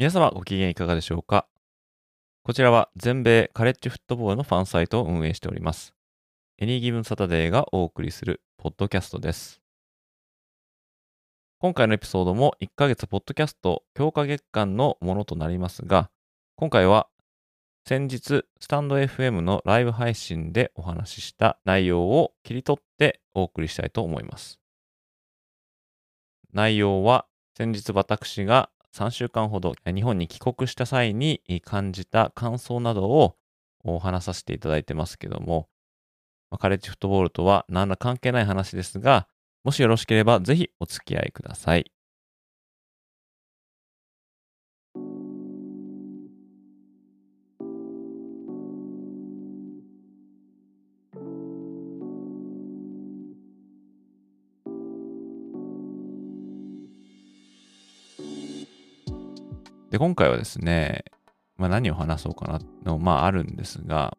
[0.00, 1.48] 皆様ご機嫌いかがでしょうか？
[2.44, 5.92] こちらは全米カレッジフットボールのファンサイトを運営しております。
[6.58, 9.60] エニーギブンサタデーがお送りするポッドキャストです。
[11.58, 16.10] 今回のエピソードも1ヶ月ポッドキャスト強化月間のものとなりますが
[16.54, 17.08] 今回は
[17.84, 24.60] 先日スタンド FM のライブ配信でお話しした内容を切り取ってお送りしたいと思います。
[26.52, 33.36] 内容は先日私が3週間ほど日本に帰国した際に感じた感想などを
[33.84, 35.68] お話させていただいてますけども、
[36.58, 39.28] カレッジフットボールとは何ら関係ない話ですが、
[39.62, 41.92] もしよろしければぜひお付き合いください。
[59.98, 61.04] で、今回はですね、
[61.56, 64.16] まあ、何を話そうかなの、まあ、あるんですが、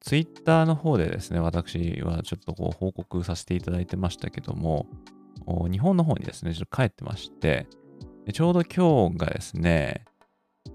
[0.00, 4.86] ツイッターの方でですね、私はちょっとこう報告させていただいてましたけども、
[5.70, 7.66] 日本の方にですね、ちょっと帰ってまして、
[8.32, 10.06] ちょうど今日がですね、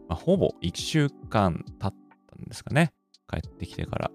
[0.08, 1.94] まあ、ほぼ1週間経っ
[2.28, 2.94] たんですかね、
[3.28, 4.12] 帰ってきてから。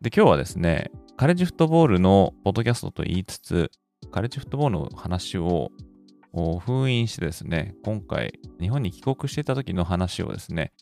[0.00, 3.70] で、今日はですね、カレッジフットボールのポッドキャストと言いつつ、
[4.12, 5.72] カレッジフットボールの話を
[6.58, 10.72] 封印してですね、今回日本に帰国していた時の話をですね、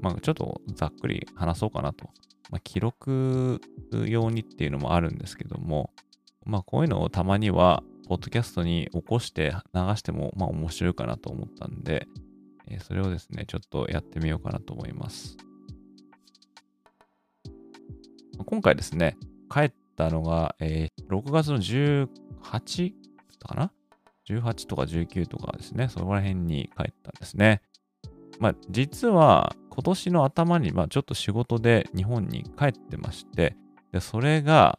[0.00, 2.10] まあ、ちょっとざっくり話そうかなと。
[2.50, 3.60] まあ、記録
[4.06, 5.90] 用にっていうのもあるんですけども、
[6.44, 12.08] まあ、こういうのをたまには、ポッドキャストに起こして流しても、まあ、面白いかなと思ったんで、
[12.66, 15.36] えー、それをですね、ちょっとやってみようかなと思います。
[18.44, 19.16] 今回ですね、
[19.48, 22.92] 帰ったのが、えー、6月の18
[23.38, 23.72] かな
[24.30, 27.62] 18とか19とかですね、そこら辺に帰ったんですね。
[28.38, 33.56] まあ、実は今年の頭に、まあ、ちょっと仕事で日本に帰ってまして、
[33.92, 34.78] でそれが、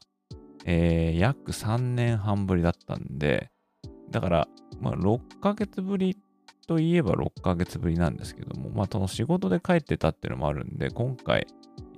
[0.66, 3.52] えー、約3年半ぶりだったんで、
[4.10, 4.48] だから、
[4.80, 6.18] まあ、6ヶ月ぶり
[6.68, 11.46] といえば6ヶ月ぶりなんですけども、まあ、その仕事で帰ってたっていうのもあるんで、今回、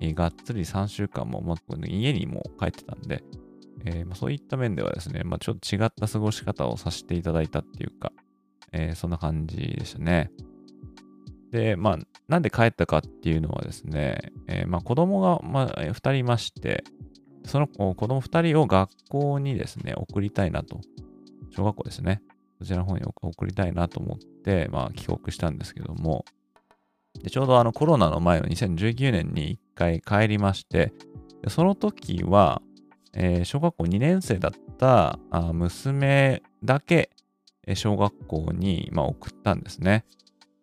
[0.02, 3.24] えー、がっつり3週間も、まあ、家にも帰ってたんで、
[3.86, 8.12] えー、まあ、そういった面ではですね、まあ、ちょっと違った過ごし方をさせていただいたっていうか、
[8.72, 10.32] えー、そんな感じでしたね。
[11.52, 16.84] で、まあ、なんで帰ったかっていうのはですね、えー、まあ、子供が、まあ、2人いまして、
[17.46, 20.80] その子供2人を学校にですね、送りたいなと。
[21.52, 22.22] 小学校ですね。
[22.60, 26.26] そちらの方に送りたいなと思って、まあ、帰国したんですけども、
[27.22, 30.94] でちょうどあのコロナの前の2019年に1回帰りまして、
[31.50, 32.62] その時は、
[33.16, 35.20] えー、小学校2年生だった
[35.54, 37.10] 娘だけ
[37.76, 40.06] 小学校に、まあ、送ったんですね。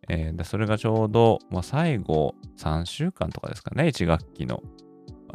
[0.08, 4.62] えー、でそれがちょうど、まあ、最後3週間とかですかね、1学期の。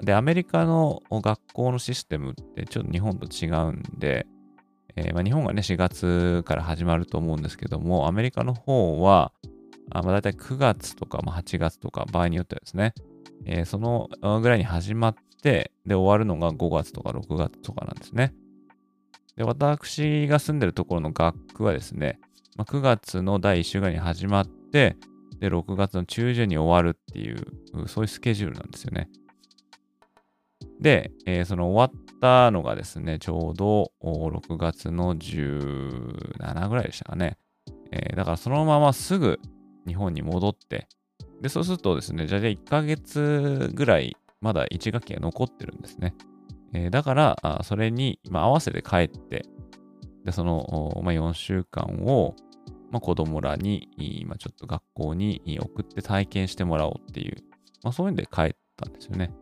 [0.03, 4.27] で、アメリカの学校のシステムってちょっと日本と違うんで、
[4.97, 9.31] えー、まあ、日本がね、4月から始まると思うんですけども、アメリカの方は、
[9.91, 12.93] あまあ、大体9月とか、まあ、8月とか、場合によってはですね、
[13.45, 14.09] えー、その
[14.41, 18.33] ぐらいに始まって、で、終わるのが5月とか6月とかなんですね。
[19.37, 22.19] で、私が住んでるところの学区はですね、
[22.57, 24.97] まあ、9月の第1週ぐらいに始まって、
[25.39, 27.45] で、6月の中旬に終わるっていう、
[27.87, 29.07] そういうスケジュールなんですよね。
[30.81, 37.37] で、えー、その終わったのがですね、ちょうど6月の17ぐらいでしたかね。
[37.91, 39.39] えー、だからそのまますぐ
[39.85, 40.87] 日本に戻って、
[41.39, 46.13] で、そうするとですね、じゃあ1ヶ月ぐらいまだ1学期が残ってるんですね。
[46.71, 49.43] えー、だから、それに、まあ、合わせて帰って、
[50.23, 52.35] で、その、まあ、4週間を、
[52.91, 57.37] まあ、子供らに、まあ、ちょっと学校に送って体験してもらおうっていう、
[57.83, 59.33] まあ、そういうんで帰ったんですよね。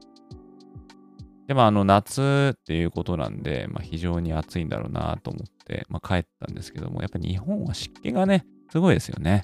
[1.47, 9.43] で、まあ、あの、夏っていうことなんで、まあ、非常に暑いんだろうなと思って、まあ、帰ったんですけども、やっぱり日本は湿気がね、すごいですよね。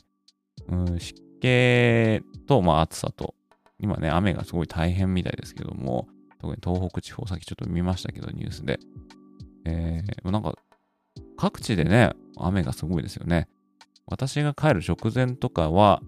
[0.70, 3.36] うん、湿気と、まあ、暑さと、
[3.80, 6.08] 今ね、雨がすごい大変みたいですけども、
[6.40, 8.80] 特に東北地方、さっきちょっと見ましたけど、ニュースで。
[9.66, 10.56] えー、なんか、
[11.38, 13.48] 各地でね、雨がすごいですよね。
[14.06, 16.02] 私が帰る直前とかは、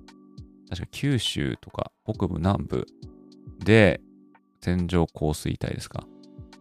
[0.70, 2.88] 確か九州とか北部南部
[3.60, 4.00] で
[4.62, 6.06] 線状降水帯ですか。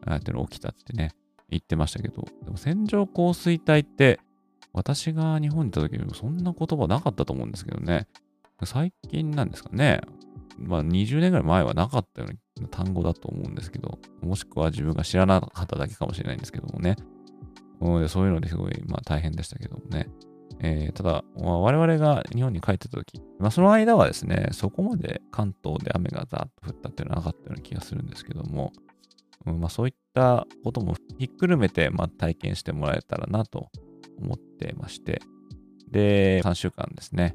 [0.04, 1.12] ああっての起きたってね、
[1.48, 4.20] 言ってましたけど、でも線状降水帯って、
[4.72, 8.06] 私が日本にいた時にそんな言葉なかったと思うんですけどね。
[8.64, 10.00] 最近なんですかね。
[10.60, 16.96] まあ20年ぐらい前はなかったような単語だと思うんですけど、もしくは自分が知らなかっただけかもしれないんですけどもね。
[17.80, 20.08] そういうのですごい、まあ、大変でしたけどもね。
[20.62, 28.72] えー、ただ、まあ、我々が日本に帰ってた時、まあ、その間はですね、そこまで関東で雨がザーッと降ったっていうのはなかったような気がするんですけども、
[29.46, 33.68] うんまあ、そういったこともひっくるめて、まあ、体験してもらえたらなと
[34.20, 35.22] 思ってまして、
[35.90, 37.34] で、3週間ですね、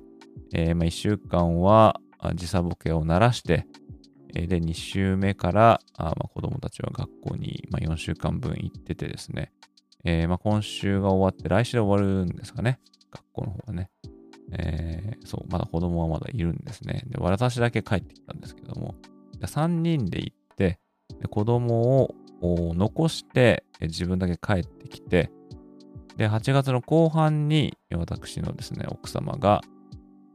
[0.53, 1.99] えー、まあ1週間は
[2.33, 3.67] 時差ボケを鳴らして、
[4.33, 9.51] で、2週目からまあ子供たちは学校に、まあ、4週間分行っててですね、
[10.03, 12.79] えー、まあ、今週が終わって来週で終わるんですかね。
[13.11, 13.89] 学校の方はね。
[14.51, 17.03] えー、そう、まだ子供はまだいるんですね。
[17.07, 18.95] で、私だけ帰ってきたんですけども、
[19.41, 20.79] 3人で行って、
[21.19, 25.31] で子供を残して自分だけ帰ってきて、
[26.17, 29.61] で、8月の後半に私のですね、奥様が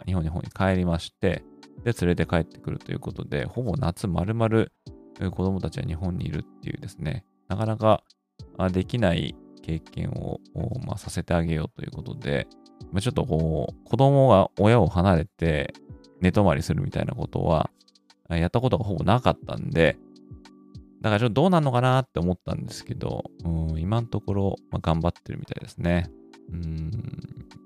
[0.04, 1.44] 日本に帰りまして、
[1.84, 4.66] で、連れて帰ってくるということで、ほぼ夏丸々
[5.30, 8.02] 子供たちは日本にいるっていうですね、なかなか
[8.72, 10.40] できない経験を、
[10.86, 12.46] まあ、させてあげようということで、
[12.92, 15.74] まあ、ちょっとこう、子供が親を離れて
[16.20, 17.70] 寝泊まりするみたいなことは、
[18.28, 19.98] やったことがほぼなかったんで、
[21.00, 26.10] だからちょっとどうなんのかなって思ったんですけど、うん、今のところ、まあ、頑張ってるみたいですね。
[26.52, 26.90] うん、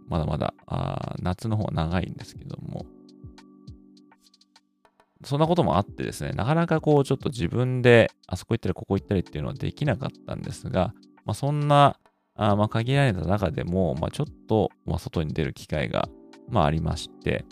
[0.08, 2.86] まだまだあ夏の方は長いんですけども、
[5.24, 10.92] そんなこともあってですね、なかなかこうちょっと自分であそこ行ったりここ行ったりっていうのはできなかったんですが、
[11.24, 11.98] まあ、そんな、
[12.34, 16.08] あまあ、限られた中でも、まあ、ちょっと、まあ、外に出る機会が、
[16.48, 17.44] まあ、ありまして、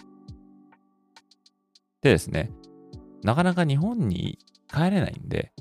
[2.03, 2.51] でですね、
[3.23, 4.39] なかなか日本に
[4.73, 5.53] 帰れないんで、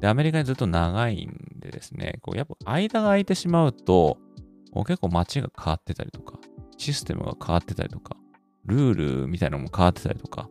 [0.00, 4.18] で、アメリカにずっと長いんでですね、こうやっぱ間が空いてしまうと、
[4.86, 6.38] 結構街が変わってたりとか、
[6.78, 8.16] システムが変わってたりとか、
[8.64, 10.48] ルールみたいなのも変わってたりとか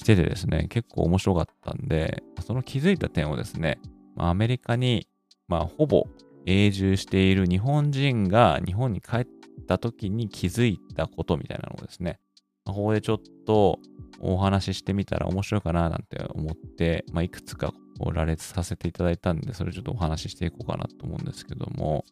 [0.00, 3.78] しててですね、結構面白かったんで、その気づいた点をですね、
[4.16, 5.06] アメリカに
[5.50, 6.06] まあ、ほぼ
[6.46, 9.26] 永住している日本人が日本に帰っ
[9.66, 12.20] た時に気づいたことみたいなのをですね、
[12.64, 13.80] ここでちょっと
[14.20, 22.04] お話ししてみたら面白いかななんて思って、まあ、いくつか羅列させていただいたんで、それちょっとお話ししていこうかなと思うんですけども、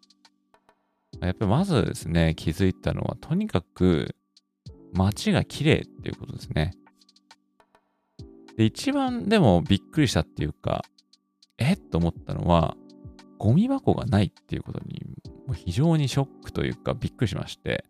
[1.20, 4.16] やっぱりまずですね、気づいたのは、とにかく
[4.92, 6.72] 街が綺麗っていうことですね。
[8.58, 10.84] で、一番でもびっくりしたっていうか、
[11.58, 12.76] えっと思ったのは、
[13.38, 15.00] ゴミ箱がないっていうことに、
[15.54, 17.84] 非常にショックというかびっくりしまして、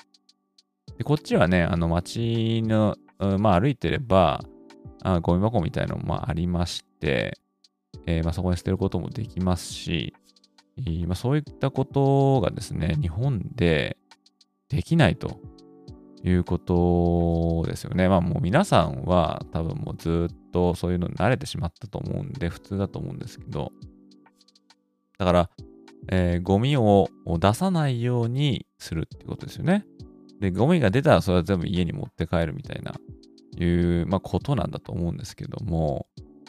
[0.98, 2.96] でこっちはね、あの街の、
[3.38, 4.44] まあ歩いてれば、
[5.02, 7.38] あゴミ箱みたいなのもありまして、
[8.04, 10.12] えー、まあ、そこに捨てることもできますし、
[11.06, 13.96] まあ、そういったことがですね、日本で
[14.68, 15.40] できないと。
[16.24, 18.08] いうことですよね。
[18.08, 23.72] まあもう皆さんは多分もうずっとそういうのに慣れてしまったと思うんで普通だと思うんですけど、
[25.18, 25.50] だから、
[26.10, 27.08] えー、ゴミを
[27.38, 29.84] 出さないようにするってことですよね。
[30.40, 32.94] で、ゴミが出たらそれは全部家に持って帰るみたいな、
[33.58, 36.06] いう、まあ、ことなんだと思うんですけども、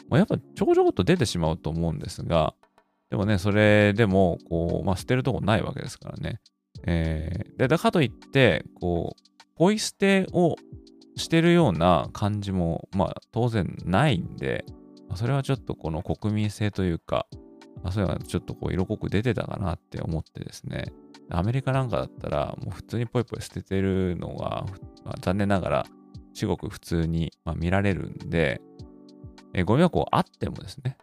[0.08, 2.54] まあ、やっぱちょこちょこっと出てしまうと思うんですが、
[3.10, 6.40] でもね、それでも、こう、まあ、捨てるとこないわけですからね。
[6.86, 9.29] えー、で、だかといって、こう、
[9.60, 10.56] ポイ捨てを
[11.16, 14.64] してるような感じも、まあ、当然ないんで、
[15.16, 17.26] それはちょっとこの国民性というか、
[17.82, 20.94] まあ、そういうのがちょっとこう色濃く出てたかなって思ってですね、
[21.28, 24.64] アメリカなんかだったら、もう普通にポイポイ捨ててるのが、
[25.04, 25.86] まあ、残念ながら、
[26.32, 28.62] 至極普通に、まあ、見られるんで、
[29.52, 30.96] えー、ゴミ箱あってもですね、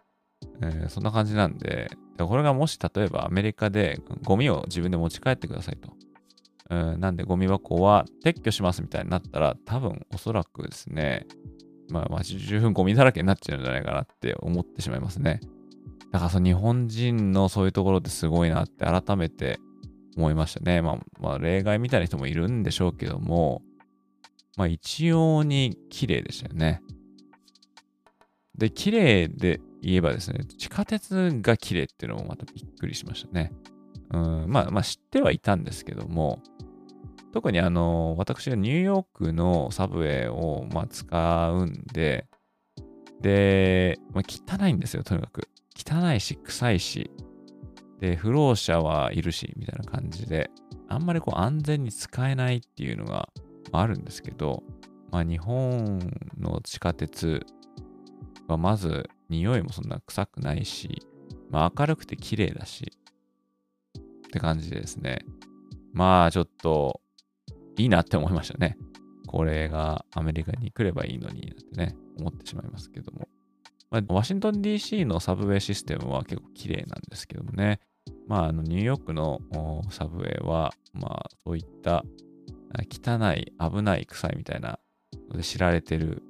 [0.62, 5.92] えー、そんな感じなんで、これがもし例えばアメリカでゴミを自分で持ち帰ってくださいと。
[6.70, 11.26] うん、なんでゴミ箱は撤去しますみたいになったら、多分おそらくですね、
[11.90, 15.40] まあ、街十分ゴミだらけになっちゃうんじゃないかなって思ってしまいますね。
[16.12, 19.58] だからその日本人のそういうところってすごいなって改めて
[20.16, 20.82] 思いましたね。
[20.82, 23.62] まあ、まあ、例外みたいな人もいるんでしょうけども、
[24.56, 26.82] まあ一様に綺麗でしたよね。
[28.56, 33.52] で、綺麗で言えばですね、地下鉄が綺麗っていうのもまたびっくりしましたね。
[34.10, 36.42] うん、まあ、まあ知ってはいたんですけども、
[37.32, 42.26] 特にあの、私がニューヨークのサブウェイをまあ使うんで、
[43.20, 45.48] で、まあ、汚いんですよ、とにかく。
[45.76, 47.10] 汚いし、臭いし。
[48.00, 50.50] で、不老者はいるし、みたいな感じで、
[50.88, 53.28] あんまりこう安全に使えないっていうのが
[53.72, 54.62] あるんですけど、
[55.10, 55.98] まあ日本
[56.38, 57.44] の地下鉄
[58.46, 61.02] はまず匂いもそんな臭くないし、
[61.50, 62.92] まあ明るくて綺麗だし、
[63.98, 65.24] って感じでですね。
[65.92, 67.00] まあちょっと
[67.78, 68.76] いいなって思いましたね。
[69.26, 73.28] これがアメリカに来ればいいのにってね、思ってしまいますけども。
[73.90, 77.80] まあ、ワシントン DC のサブウェイシステムは結構綺麗なんですけどもね。
[78.26, 79.40] まあ、あのニューヨークの
[79.90, 82.04] サブウェイは、まあ、そういった
[82.90, 84.78] 汚い、危ない、臭いみたいな
[85.34, 86.22] で知られてる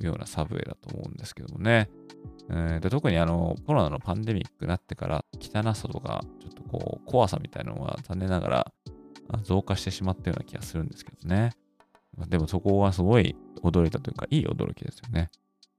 [0.00, 1.88] ようなサブウェイだと思うんですけどもね。
[2.50, 8.72] えー、で特にあのコロナのパンデミックになってから汚さとかちょっとこう怖さみたいなのが残念ながら
[9.42, 11.52] 増加してしまったような気がするんですけどね。
[12.28, 15.30] でもそこはすごい驚いたというかいい驚きですよね。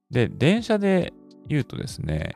[0.10, 1.14] で、電車で
[1.48, 2.36] 言うとですね、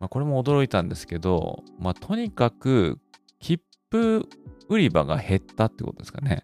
[0.00, 2.98] まあ、これも驚いたんですけど、まあ、とにかく
[3.40, 4.28] 切符
[4.68, 6.42] 売り場が減ったってことですかね。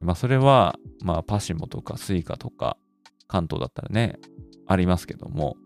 [0.00, 2.76] まあ、それは、まあ、パスモとかスイカとか、
[3.26, 4.18] 関東だったらね、
[4.66, 5.56] ありますけども、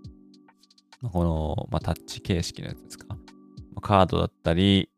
[1.12, 3.16] この、まあ、タッチ形式のやつですか。
[3.80, 4.90] カードだったり、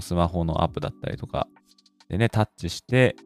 [0.00, 1.48] スマホのアップだったりとか
[2.08, 3.16] でね、タッチして、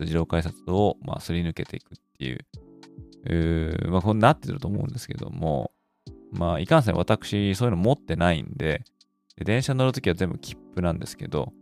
[0.00, 5.72] 自動改札を、まあ、すり抜けていくっていう、うまあ、こうなってると思うんですけども、
[6.32, 8.82] まあ、いかんせん私、そういうの持ってないんで、
[9.36, 11.52] で電車乗るときは全部切符なんですけど、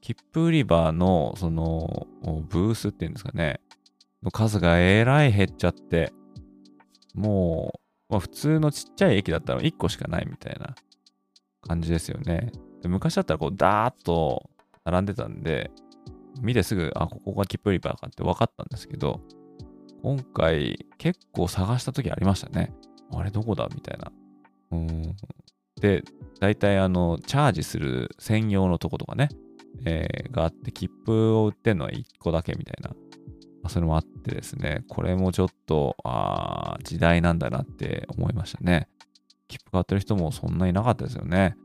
[0.00, 3.60] 切符売り場の、その、ブースっていうんですかね、
[4.22, 6.12] の数がえらい減っちゃって、
[7.14, 10.74] もう、まあ、普通のちっちゃい駅だったら1個しかないみたいな
[11.62, 12.52] 感じですよね。
[12.82, 14.50] で昔だったらこう、ダーッと
[14.84, 15.70] 並んでたんで、
[16.40, 19.20] 見てすぐ、あ、ここが切符売り場かって分かったんですけど、
[20.02, 22.72] 今回結構探した時ありましたね。
[23.12, 24.12] あれどこだみたいな。
[24.72, 25.16] うん。
[25.80, 26.02] で、
[26.40, 29.28] 大体あの、チャージする専用のとことかね、
[29.84, 32.90] えー、があって、切符を売ってんのは1個だけみたいな。
[32.90, 32.96] ま
[33.64, 38.88] あ、それもあってですね、これもちょっと、あ時代なんだなって思いましたね。
[39.46, 41.56] 切符買ってる人もそんなになかったですよね。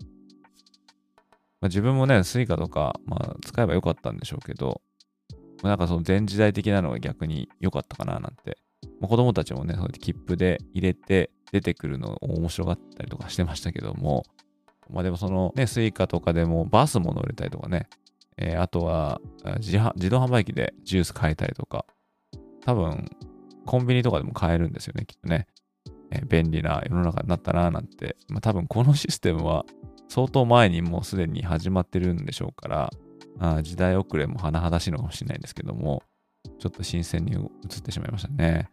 [1.60, 4.82] まあ、自分もね、スイカとか、まあ、使えばよかったんでしょうけど、
[5.64, 8.58] なんかその前時代的なのが逆に良かったかななんて。
[9.00, 14.24] まあ、子供たちもね、そうやって切符で入れて出てくるのを面白がったりとかしてましたけども、
[14.90, 17.88] まあでもそのね、スイカとかでもバスも乗れたりとかね、
[18.38, 19.20] えー、あとは
[19.60, 21.86] 自動販売機でジュース買えたりとか、
[22.62, 23.10] 多分
[23.66, 25.48] コンビニとかでも買えるんですよね、きっとね。
[26.10, 29.66] えー、便利な世の中になったななんて、まあ多分このシステムは
[30.08, 32.94] 相当前にもうすでに始まってるんでしょうから、
[33.40, 36.04] あ時代遅れも甚だしいのかもしれないんですけども、
[36.60, 37.38] ちょっと新鮮に映
[37.80, 38.70] ってしまいましたね。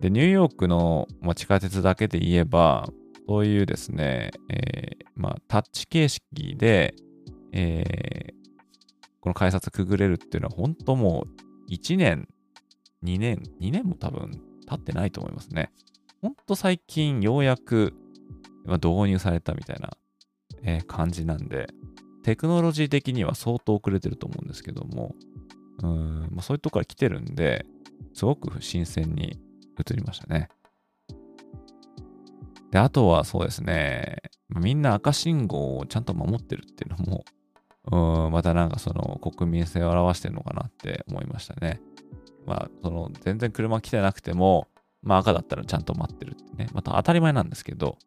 [0.00, 2.88] で、ニューヨークの、まあ、地下鉄だけで言えば、
[3.28, 6.94] そういうですね、えー、まあ、タッチ形式で、
[7.52, 8.34] えー、
[9.20, 11.26] この改札くぐれるっていうのは本当も
[11.68, 12.26] う1年、
[13.04, 14.32] 2年、2年も多分
[14.68, 15.70] 経ってないと思いますね。
[16.20, 17.94] ほんと最近ようやく、
[18.64, 19.96] ま、導入されたみたいな、
[20.62, 21.68] え、感じなんで、
[22.22, 25.14] テクノロジー的には相当遅れてると思うんですけども、
[25.82, 27.66] うん、まあ、そういうとこから来てるんで、
[28.14, 29.38] すごく新鮮に
[29.78, 30.48] 映りましたね。
[32.70, 37.24] で、あとはそうですね、みんな赤信号をちゃんと守ってるっていうのも、
[38.26, 41.80] うん、またなんかその国民性を表してるのかなって思いましたね。
[42.46, 44.68] まあ、その全然車来てなくても、
[45.02, 46.68] まあ赤だったらちゃんと待ってるってね。
[46.72, 47.98] また当たり前なんですけど、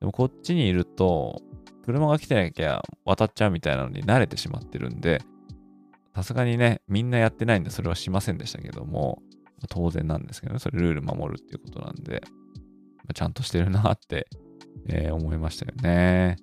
[0.00, 1.42] でもこっちにいると、
[1.84, 5.22] 車が来てなきゃ渡っちゃうみたいなのに慣れてしまってるんで、
[6.14, 9.22] さすがにね、みんなやってないんでそれはしませんでしたけども、
[9.68, 12.22] 当然なんですけどね、それルール守るっていうことなんで、
[13.14, 14.28] ちゃんとしてるなって、
[14.88, 16.36] えー、思いましたよね。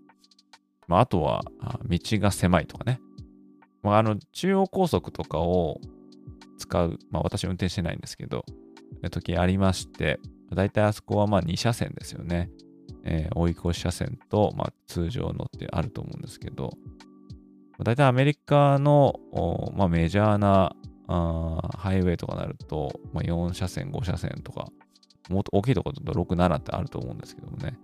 [0.87, 1.43] まあ、あとは、
[1.85, 2.99] 道が狭いとかね。
[3.83, 5.79] まあ、あの、中央高速とかを
[6.57, 8.45] 使う、まあ、私運転してないんですけど、
[9.09, 10.19] 時ありまして、
[10.53, 12.49] だいたいあそこはまあ2車線ですよね。
[13.05, 16.73] えー、追い越し車線と、まあ、通常のってあると思うんですけど、
[17.83, 19.19] だいたいアメリカの、
[19.75, 20.75] まあ、メジャーな
[21.07, 24.67] あーハイウェイとかなると、まあ、4車線、5車線とか、
[25.29, 27.77] もっと大きいところだと6、7ってあると思うんですけどもね。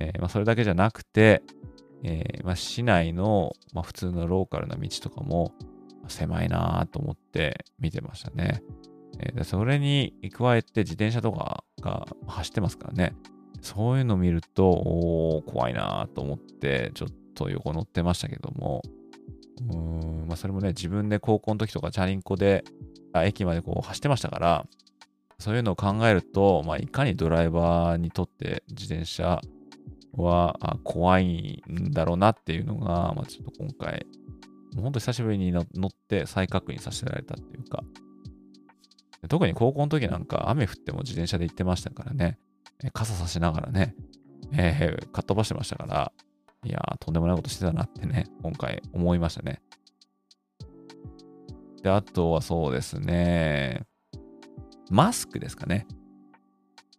[0.00, 1.42] えーまあ、それだけじゃなくて、
[2.04, 5.52] えーまあ、市内の、まあ、普通のローカルな道とかも
[6.08, 8.62] 狭いなと思って見てましたね。
[9.20, 13.14] えー、それに加えて自転車とかが走ってますからね。
[13.60, 18.82] そういうの見ると、お怖いなと思って、ちょっと横乗ってましたけども、
[19.70, 22.64] うん、まあ、それもね、自分で高校の時とかチャリンコで
[23.24, 24.66] 駅までこう走ってましたから、
[25.38, 29.40] そういうのを考えると、まあ、いかにドライバーにとって自転車
[30.12, 34.06] は怖いんだろうなっていうのが、まあ、ちょっと今回、
[34.74, 35.64] もう本当久しぶりに乗っ
[36.08, 37.84] て再確認させられたっていうか、
[39.28, 42.38] 特に高校の時なんか雨降っても自転車で行ってましたからね、
[42.92, 43.94] 傘さしながらね、
[44.52, 46.12] えー、かっ飛ばしてましたから、
[46.64, 49.60] いや、とんでもないことしてたなってね、今回思いましたね。
[51.82, 53.82] で、あとはそうですね、
[54.90, 55.86] マスクですかね。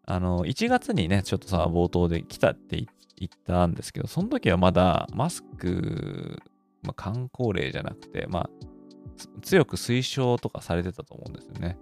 [0.05, 6.39] あの、1月にね、ちょっとさ、冒頭で来たって言ったんですけど、その時はまだマスク、
[6.83, 8.49] まあ、観光令じゃなくて、まあ、
[9.41, 11.77] 強く推奨とかされてたと思うんですよね。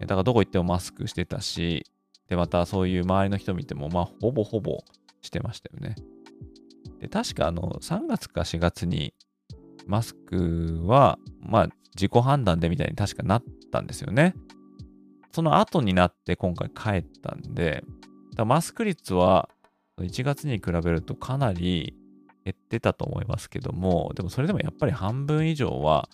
[0.00, 1.84] だからどこ行ってもマスクしてたし、
[2.28, 4.84] で、またそういう周りの人見ても、まあ、ほぼほぼ
[5.22, 5.96] してましたよね。
[7.00, 9.14] で、確かあの、3月か4月に、
[9.86, 14.34] マスクは、まあ、自己判断でみたいに確かなったんですよね。
[15.32, 17.84] その後になって今回帰ったんで、
[18.46, 19.48] マスク率は
[20.00, 21.94] 1月に比べるとかなり
[22.44, 26.08] 減ってたと思いますけども、でもそれでもやっぱり半分以上は、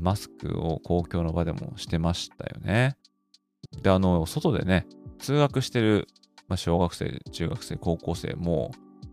[0.00, 2.96] マスクを公共の場でもしてましたよね。
[3.82, 4.86] で、あの、外でね、
[5.18, 6.06] 通学してる、
[6.48, 8.72] まあ、小学生、中学生、高校生も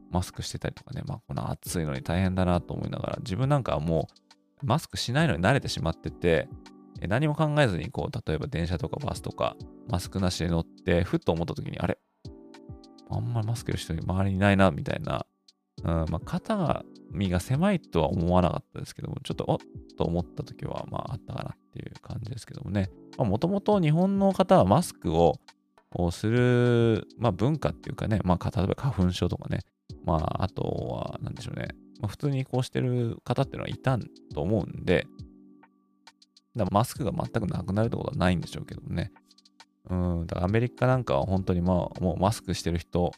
[0.09, 4.07] マスクしてたりとかね、まあ、この暑いのに大変だなと思いながら、自分なんかはも
[4.63, 6.49] うマスクしないのに慣れてしまってて、
[7.07, 9.55] 何も考えずに、こう、例えば電車とかバスとか、
[9.87, 11.99] マスクなしで乗って、ふっと思った時に、あれ？
[13.11, 15.27] あんまりマスクの人に周りにいないな、みたいな。
[15.83, 19.57] うん、まあ、肩身が狭いとは思わなかったですけども、ちょっと、おっ
[19.95, 22.89] と思った時は、まあ、あったかなっていう感じですけどもね。
[23.25, 25.39] もともと日本の方はマスクを
[26.11, 29.59] する、まあ、文化っていうかね、まあ、例えば花粉症とかね、
[30.05, 31.69] まあ、あとは、なんでしょうね、
[31.99, 33.97] まあ、普通にこうしてる方っていうのはいた
[34.33, 35.07] と思うんで、
[36.55, 39.11] だマスクが全くなくなるってことはないんでしょうけどね。
[39.89, 43.13] うん、だからアメリカなんかは本当にまあ、もうマスクしてる人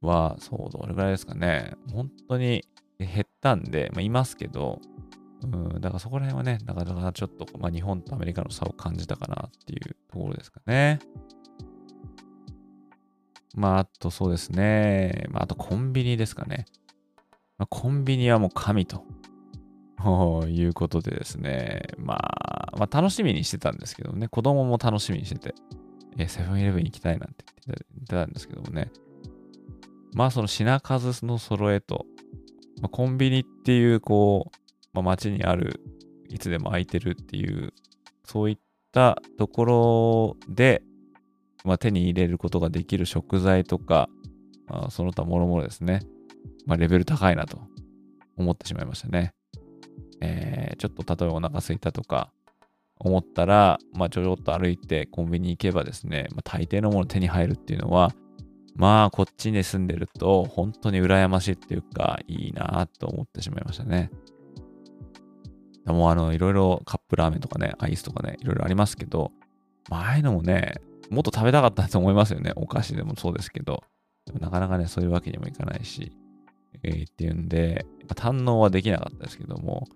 [0.00, 1.74] は、そう、どれぐらいですかね。
[1.92, 2.64] 本当に
[2.98, 4.80] 減ったんで、まあ、いますけど、
[5.42, 10.98] うん、だからそこら辺はね、なかなかちょっと、まあ、日本とアメリカの差を感じたかなっていうところですかね。
[13.54, 15.26] まあ、あとそうですね。
[15.30, 16.66] まあ、あとコンビニですかね。
[17.56, 19.04] まあ、コンビニはもう神と
[20.48, 21.82] いうことでですね。
[21.98, 24.28] まあ、まあ、楽しみにしてたんですけどね。
[24.28, 25.54] 子供も楽しみにしてて、
[26.18, 28.90] えセブンイレブン行きたいなんて言ってたんですけどもね。
[30.14, 32.06] まあ、その品数の揃えと、
[32.80, 34.57] まあ、コンビニっていう、こう、
[35.02, 35.80] まあ、街にある、
[36.28, 37.72] いつでも空いてるっていう、
[38.24, 38.58] そういっ
[38.92, 40.82] たところで、
[41.64, 44.08] まあ、手に入れることができる食材とか、
[44.66, 46.00] まあ、その他もろもろですね、
[46.66, 47.58] まあ、レベル高いなと
[48.36, 49.34] 思ってしまいましたね。
[50.20, 52.32] えー、ちょっと例えばお腹すいたとか
[52.98, 58.12] 思ったら、まあ、ちょろっと歩いてコンビニ行けばですね、まあ、大抵のもの手に入るっていうのは、
[58.78, 64.10] まあ、こっちに住んでると、本当に羨ましいっていうか、いいなと思ってしまいましたね。
[65.92, 69.32] もう、あの、いろいろカップラーメンとかね、アイスとかね、いろいろありますけど、
[69.88, 70.74] まあ、ああいうのもね、
[71.10, 72.52] もっと食べたかったと思いますよね。
[72.56, 73.82] お菓子でもそうですけど。
[74.26, 76.12] でもなかなかね、そういうわけにもいかないし、
[76.82, 79.88] えー、っていうんで、まあ、堪能はできなかったですけども、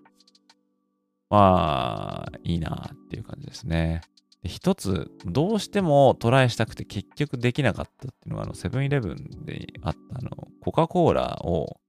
[1.29, 4.01] まあ、いいなっていう感じですね。
[4.41, 10.29] で一つ、どうしてもトライしたくて結局できなかったっていうのが、あの、セブンイレブンであった、あの、
[10.61, 11.79] コカ・コーラを、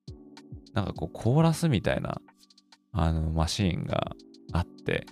[0.72, 2.20] なんかこう、コーラスみたいな、
[2.94, 4.12] あの、マシーンが
[4.52, 5.04] あって、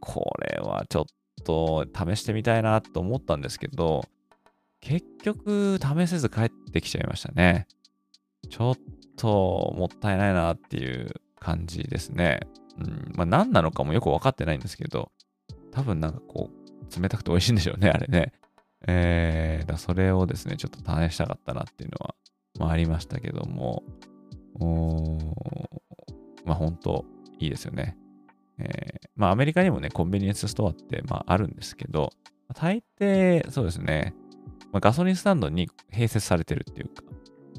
[0.00, 1.04] これはちょっ
[1.44, 4.04] と試してみたいなと思ったんですけど、
[4.80, 7.66] 結局試せず帰ってきちゃいましたね。
[8.48, 8.76] ちょっ
[9.16, 12.40] ともったいないなっていう感じですね。
[12.78, 15.10] うん、まあ何なのかもよくわかってないんですけど、
[15.72, 18.32] 多分なんかこう、冷たくて美味しいんでしょうね、あれね。
[18.86, 22.14] えー、だそれをですね、ちょっと試したかったなっていうのは、
[22.60, 23.82] まあ、ありましたけども、
[26.48, 27.04] まあ本当
[27.38, 27.96] いいですよね。
[28.58, 32.10] えー、まあアメリカにもね、コンビニエンスストアって、まああるんですけど、
[32.54, 34.14] 大抵そうですね、
[34.72, 37.02] まあ、ガソリンスタンドに併設されてるっていうか、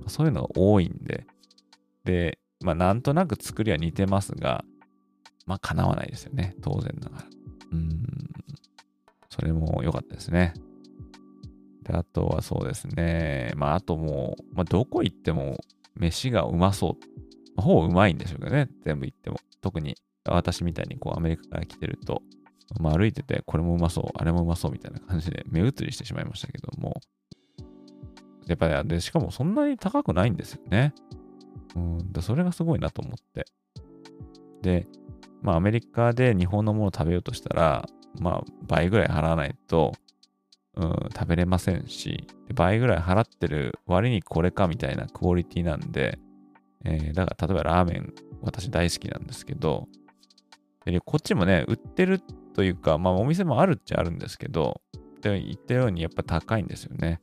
[0.08, 1.28] そういうのが多いんで、
[2.04, 4.66] で、まあなんとなく作りは似てますが、
[5.46, 7.26] まあ叶わないですよね、当然ながら。
[7.72, 8.04] うん、
[9.30, 10.56] それも良かったですね。
[11.84, 15.60] で、あとはそうですね、まああともう、まあどこ行っても
[15.96, 17.20] 飯がうまそう。
[17.60, 19.38] まあ、ほぼうまいんでしょうけどね、全部行っても。
[19.62, 22.22] 特に私みたいにこうアメリカから来てると、
[22.80, 27.02] まあ、歩いててこれもうまそう、あれもうまそうみたいな感じで目移りしてしまいましたけども、
[28.48, 30.94] やっぱり、で、しかもそんなに高くないんですよね。
[31.76, 33.46] うん、だそれがすごいなと思って。
[34.62, 34.88] で、
[35.42, 37.86] まあアメリカで日本のものを食べようとしたら、
[38.20, 39.92] まあ倍ぐらい払わないと、
[40.76, 46.18] うん、食べれませんし、倍ぐらい払ってる割にこれかみたいなクオリティなんで、
[46.86, 49.88] えー、だから例えばラーメン、私大好きなんですけど、
[50.86, 52.22] でこっちもね、売ってる
[52.54, 54.82] というか、まあお店もあるっちゃあるんですけど、
[55.22, 57.22] で言ったようにやっぱ高いんですよね。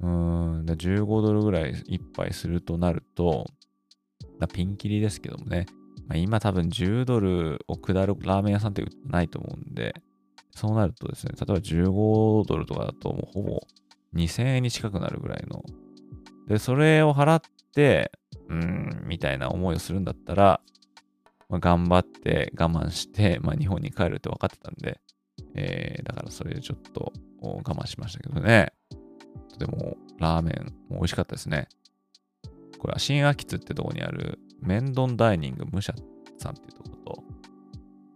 [0.00, 3.46] うん、15ドルぐらい一杯するとなると、
[4.52, 5.66] ピンキリですけどもね、
[6.08, 9.94] まあ、今多分10ドルを下るラーメン屋さんってないと思うんで、
[10.52, 13.60] そうなるとですね、例えば15ドルとかだともうほぼ
[14.14, 15.62] 2000円に近くなるぐらいの。
[16.48, 17.40] で、それを払っ
[17.74, 18.10] て、
[18.50, 20.60] うん、みたいな思いをするんだったら、
[21.48, 25.00] まあ、頑張って我慢して、まあ、日本に帰るって分かってたんで、
[25.54, 28.72] えー、だからそれでちょっと我慢しましたけどね。
[29.50, 31.68] とてもラーメンも美味しかったですね。
[32.78, 35.94] これは新秋津ってとこにあるメンドンダイニング武者
[36.38, 37.24] さんっていうとこと、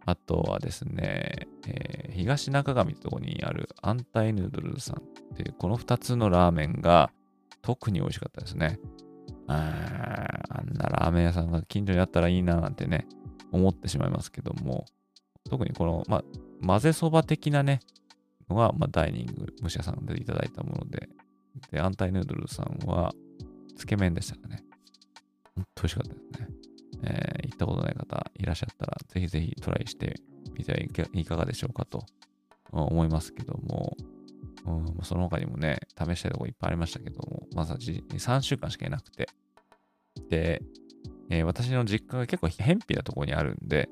[0.06, 5.02] あとはですね、えー、東中上ってとこにあるアンタイヌードルさんっ
[5.36, 7.10] ていうこの2つのラーメンが
[7.62, 8.78] 特に美味しかったですね。
[9.46, 13.06] ああんなラーメン屋さんが近所にあったらいいななんてね、
[13.52, 14.86] 思ってしまいますけども、
[15.48, 16.24] 特にこの、まあ、
[16.66, 17.80] 混ぜそば的なね、
[18.48, 21.08] のが、まあ、ダイニング、武者さんでいただいたもので、
[21.70, 23.12] で、アンタイヌードルさんは、
[23.76, 24.64] つけ麺でしたかね。
[25.54, 26.48] 本当美味しかったですね。
[27.06, 30.20] えー、行ったことない方いらっしゃったら、ぜひぜひトライして
[30.56, 30.78] みては
[31.12, 32.04] いかがでしょうかと
[32.72, 33.96] 思いますけども、
[34.66, 39.28] うん、その他にもね、試したいとこいっぱいありましたけども、まさに3週間しかいなくて、
[40.28, 40.62] で、
[41.30, 43.88] えー、私の実家が結構偏僻なところにあるんで、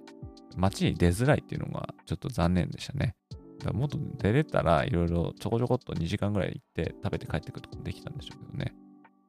[0.56, 3.14] 街に出づらいっていうのがちょっと残念でしたね。
[3.58, 8.74] だからもっと出れたらいろいろちょこちょこっと2時間ぐらい行って食べて帰ってくるとこできたんでしょうけどね。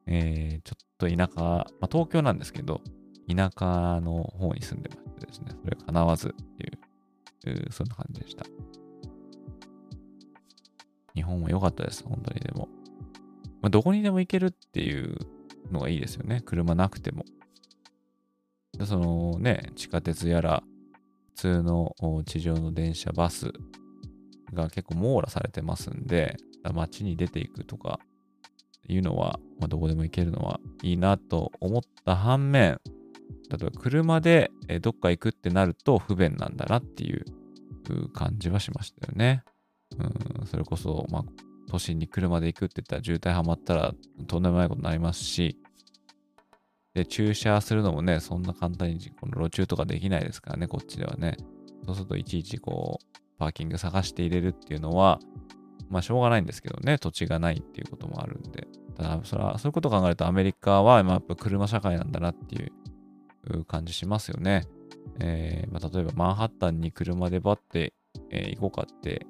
[0.06, 2.80] えー、ちょっと田舎、まあ、東京なんですけど、
[3.28, 8.44] 田舎の方に住んでましてですね、それが叶わずっていう、そんな感じでした。
[11.14, 12.68] 日本も良かったです、本当にでも。
[13.62, 15.16] まあ、どこにでも行けるっていう
[15.70, 17.24] のがいいですよね、車なくても。
[18.84, 20.62] そのね、地下鉄やら、
[21.36, 21.94] 普通の
[22.26, 23.52] 地上の電車、バス
[24.52, 26.36] が結構網羅されてますんで、
[26.72, 28.00] 街に出ていくとか
[28.88, 32.80] いうのは、まあ、どこでも行けるのはいいなと思った反面、
[33.50, 34.50] 例えば車で
[34.80, 37.24] どっか行くってなると不便なんだなっていう
[38.12, 39.44] 感じはしましたよね。
[39.98, 41.24] うん、それこそ、まあ、
[41.74, 43.94] 都心に車で行くって言ったら渋滞はまったら
[44.28, 45.58] とんでもないことになりますし、
[46.94, 51.36] で、駐車するのもね、そんな簡単にこの路中とかできないですからね、こっちではね。
[51.84, 55.18] そうするといちいちこう、パーキング探して入れるっていうのは、
[55.90, 58.68] まあしょうがないんですけどね、土地がないっていうこともあるんで。
[58.96, 62.64] ただ、それは、そういうことを考えるとアメリカは、まあ、やっぱ車社会なんだなってい
[63.50, 64.68] う感じしますよね。
[65.18, 67.92] えー、まあ、例えばマンハッタンに車でバッて、
[68.30, 69.26] えー、行こうかって、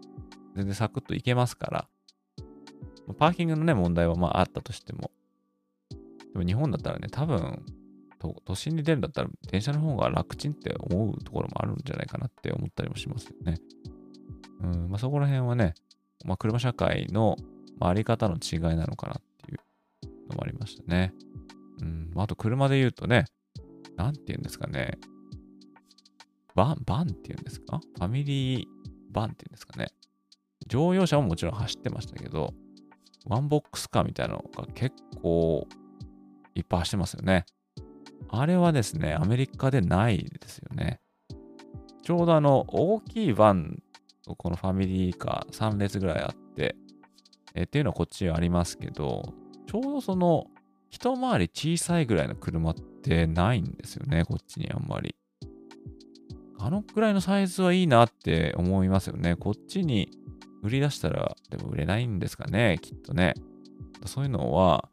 [0.55, 1.89] 全然サクッと行けますから、
[3.13, 5.11] パーキングのね、問題はまああったとしても、
[6.33, 7.63] でも日本だったらね、多分、
[8.47, 13.59] 都心に出るんだったら電車の方が楽ちんって思うところもあるんじゃないかなって思ったりもしますよね。
[14.63, 15.75] うんまあ、そこら辺はね、
[16.25, 17.37] まあ、車社会の、
[17.79, 19.61] まあ、あり方の違いなのかなっていう
[20.31, 21.13] のもありましたね。
[21.83, 23.27] うんまあ、あと車で言うとね、
[23.97, 24.97] なんて言うんですかね、
[26.55, 27.79] バン、バンって言うんですか？
[27.99, 28.67] ファミリー
[29.11, 29.89] バンって言うんですかね。
[30.67, 32.55] 乗用車ももちろん走ってましたけど、
[33.27, 35.67] ワンボックスカーみたいなのが結構
[36.55, 37.47] いっぱい走ってますよね。
[38.29, 41.01] あれはですね、アメリカでないですよね。
[42.03, 43.83] ちょうどあの、大きいバン
[44.23, 46.77] とこのファミリーカー3列ぐらいあって、
[47.55, 49.35] えっていうのはこっちはありますけど、
[49.67, 50.47] ちょうどその、
[50.91, 55.15] 一回り小さいぐらいの車ってないんですよね、こっちにあんまり。
[56.59, 59.37] あのくらいのサイズはいいなって思いますよね。
[59.37, 60.11] こっちに
[60.65, 63.35] 売り出したら、でも売れないんですかね、きっとね。
[64.07, 64.89] そういうのは、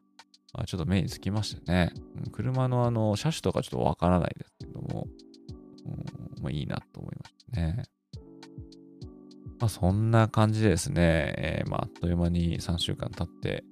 [0.54, 1.94] あ、ちょっと目につきましたね。
[2.34, 5.08] 車のあの、車種とかちょっとわからないですけども、
[5.86, 7.84] うんまあ、いいなと思いましたね。
[9.62, 13.64] まあ、そんな感じでですね、えー、まあ、あっという間に3週間経って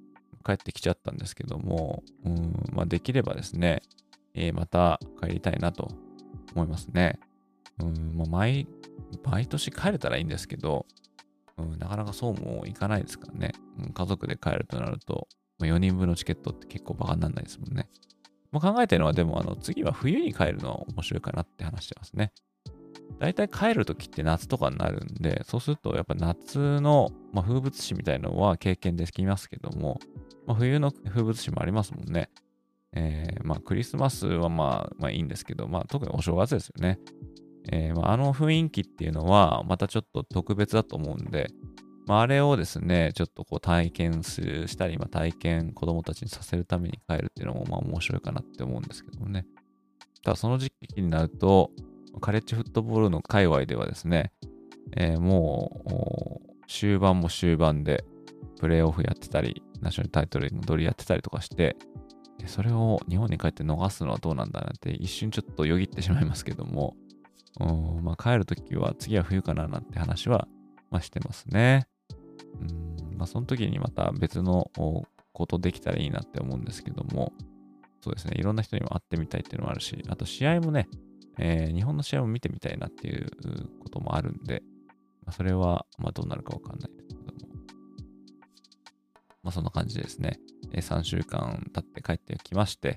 [0.44, 3.82] 帰ってきちゃったんですけども、うんまあ、できればですね、
[4.34, 5.90] えー、また帰りたいなと
[6.54, 7.18] 思いますね。
[7.82, 8.68] うんまあ、毎、
[9.24, 10.86] 毎年帰れたらいいんですけど、
[11.62, 13.52] うん、なかなかそうもいかないですからね。
[13.78, 17.88] うん、家族で帰るとなると、ま、4人分のチケットって結構バカにならないですもんね。
[18.52, 22.32] まあ、考えてるのはでもあの次は冬に帰るのは面白いかなって話してますね。
[23.18, 30.00] 大体帰るときって夏とかになるんで、そうするとやっぱ夏の、まあ、風物詩みたいのは経験できますけども、
[30.46, 32.30] まあ、冬の風物詩もありますもんね。
[32.92, 36.98] えー、まあクリスマスはまあまあいいんですけど、まあ特にお正月ですよね。
[37.68, 41.50] えー、まあ、あの雰囲気っていうのはまたちょっと特別だと思うんで、
[42.06, 49.46] まあ、あれをですね、ちょっとこう体験する、したり、まあ、体験子供たちにさせるために帰るっていうのもまあ面白いかなって思うんですけどもね。
[50.24, 51.70] ただその時期になると、
[52.20, 54.32] カレッジフットボールの界隈ではですね、
[54.96, 58.04] えー、もう終盤も終盤で
[58.58, 61.76] プレーオフやってたり、ナショナルタイトルに戻りやってたりとかして、
[62.46, 66.96] それを日本に帰って逃すのはどうなんだなって一瞬ちょっとよぎってしまいますけども、
[68.02, 70.48] まあ、帰るときは次は冬かななんて話は、
[70.90, 71.86] まあ、してますね。
[72.60, 74.70] うんまあ、その時にまた別の
[75.32, 77.32] ことできたらいいなって思うんですけども、
[78.02, 80.88] そうですね、いろんな人にも会ってみたいっていうのもあるし、あと試合もね、
[81.38, 83.30] えー、日本の試合も見てみたいなっていう
[83.80, 84.62] こともあるんで、
[85.24, 87.30] まあ、それはまどうなるかわかんないですけども、
[89.42, 90.38] まあそんな感じでですね、
[90.72, 92.96] 3週間経って帰ってきまして、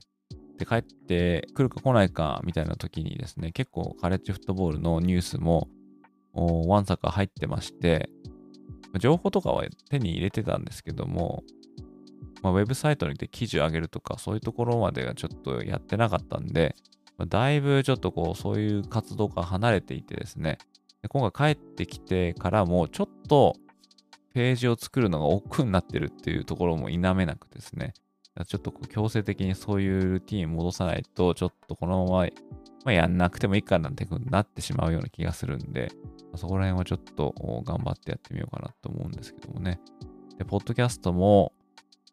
[0.57, 5.67] で、帰ってくるか来ないかみたいな時にですね、結構カレッジフットボールのニュースも
[6.33, 8.09] ワンサカ入ってまして、
[8.99, 11.43] 情報とかは手に入れてたんですけども、
[12.43, 16.75] まあ、ウェブサイトにて記事を上げるとか、そういうところまでがちょっとやってなかったんで、
[17.17, 20.57] まあ、だいぶちょっとこう、そういう活動から離れていてですね、
[21.01, 23.55] で今回帰ってきてからも、ちょっと
[24.33, 27.93] ページを作るのが億劫になってるっていうところも否めなくですね、
[28.45, 32.27] ちょっと強制的にそういうルーティン戻さないと、ちょっとこのまま、
[32.85, 35.91] まあ、やんなくてもいいかなんてなってしまうような気がするんで、
[36.35, 39.79] そこら辺はちょっと頑張ってやってみようかなと思うんですけどもね。
[40.37, 41.53] で、ポッドキャストも、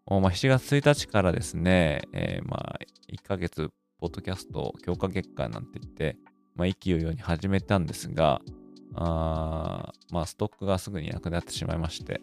[0.06, 2.78] まあ、7月1日からですね、えー、まあ、
[3.11, 6.16] 1ヶ月、ポッドキャスト強化月間なんて言って、
[6.54, 8.42] まあ、勢いように始めたんですが、
[8.94, 12.20] あまあ、ストックがすぐになくなってしまいまして、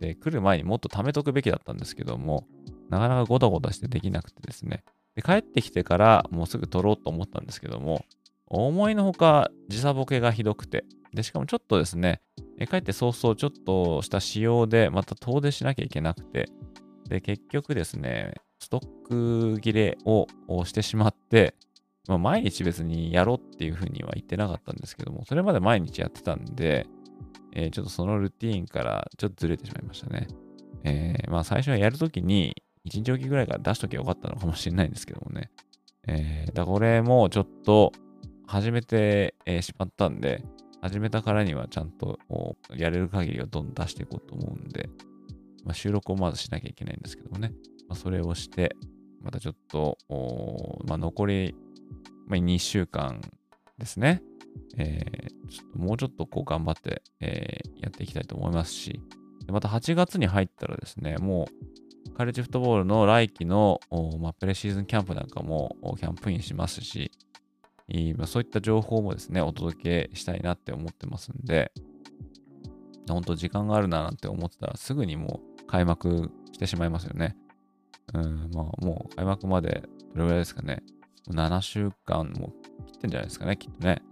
[0.00, 2.46] で、来る前にもっと貯めとくべきだったんですけども、
[2.94, 4.84] なかなかゴタゴタしてできなくてですね、
[5.16, 8.04] で帰ってきてからもうすぐ撮ろうと思ったんですけども、
[8.46, 12.20] 思いのほか時差ボケがひどくて、で、しかもちょっとですね、
[12.68, 16.48] 帰って早々ちょっとした仕様でまた遠出しなきゃいけなくて、
[17.08, 20.26] で、結局ですね、ストック切れを
[20.64, 21.54] してしまって、
[22.06, 26.86] まあ、毎日別にやろうっていうふうには言ってなかったんですけども、それまで毎日やってたんで、
[27.52, 30.28] えー、ちょっとそのルーティーンからちょっとずれてしまいましたね。
[30.82, 35.50] えー、まあ最初はやるときに1日おきぐらいから出しときゃよかったのかもしれないんですけどもね。
[36.06, 37.92] えー、だこれもちょっと
[38.46, 40.44] 始めて、えー、しまったんで、
[40.82, 42.18] 始めたからにはちゃんと
[42.76, 44.90] やれる限りをどんどん出していこうと思うんで、
[45.64, 47.52] まあ、収録をまずしなきゃいけないんですけどもね。
[47.88, 48.76] まあ、それをして、
[49.22, 49.96] またちょっと、
[50.86, 51.54] まあ、残り、
[52.26, 53.22] まあ、2週間
[53.78, 54.22] ですね。
[54.76, 59.00] えー、ちょっともうちょっとこう頑張って、えー、やっていきたいと思いますし、
[59.48, 61.83] また8月に入ったらですね、もう
[62.16, 63.80] カレッジフットボールの来季の、
[64.20, 67.10] まあ、プレシーズンキャンプなんかもキャンプインしますし、
[68.16, 71.72] まあ、そういった情報もですね、お届けしたいなって思ってますんで、
[73.08, 77.36] 本当時間があるななんて思ってたらすぐにもう開幕してしまいますよね。
[78.14, 79.82] うん、まあもう開幕まで
[80.14, 80.82] どれぐらいですかね。
[81.30, 82.52] 7週間も
[82.86, 84.02] 切ってんじゃないですかね、きっとね。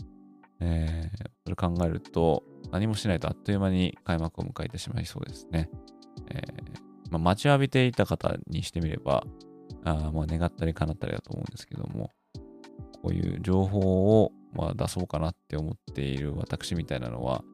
[0.61, 5.71] えー、それ考えると、何もしないとあっという間に開幕を迎えてしまいそうですね。
[6.31, 9.25] えー、まあ、待ちわびていた方にしてみれば、
[9.85, 12.11] あまあ願ったり叶ったりだと思うんですけども、
[13.03, 17.45] こういう情報をまあ出そうかなって思っている私みたいなのは、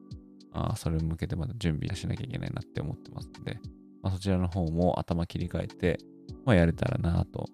[0.53, 3.59] あそれに向けてまた準備しなきゃいけないなって思ってますので、
[4.01, 5.97] まあ、そちらの方も頭切り替えて、
[6.45, 7.47] まあ、やれたらなと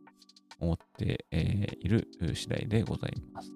[0.59, 3.51] 思って、えー、いる次第でございます。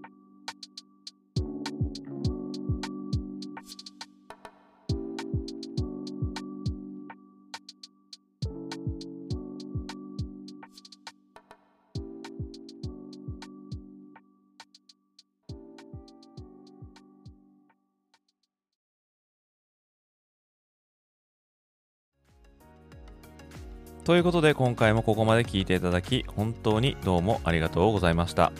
[24.03, 28.51] ということで今回もここまで聞いていただき本当にどうもありがとうございました。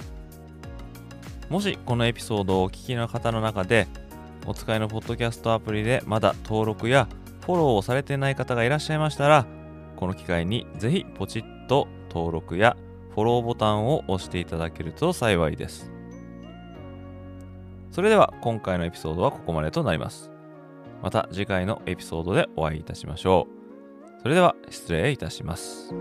[1.49, 3.87] もしこのエピソードをお聞きの方の中で
[4.45, 7.07] お使いのポッドキャストアプリでまだ登録や
[7.41, 9.47] フォローをされてない方がいらっしゃいましたら
[9.95, 12.77] この機会にぜひポチッと登録や
[13.15, 15.91] フォローボタンを押していただけると幸いです。
[17.91, 20.31] それでは今回のエピソードはここまでとなります。
[21.01, 23.58] また次回のエピソードでお会いいたしましょう。
[24.21, 25.93] それでは失礼いたします。